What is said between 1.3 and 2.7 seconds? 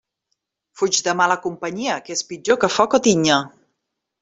companyia, que és pitjor